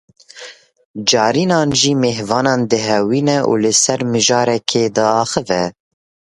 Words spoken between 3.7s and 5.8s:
ser mijarekê diaxivin